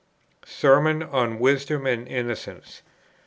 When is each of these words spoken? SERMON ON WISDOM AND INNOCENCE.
SERMON 0.47 1.03
ON 1.03 1.37
WISDOM 1.37 1.85
AND 1.85 2.07
INNOCENCE. 2.07 2.81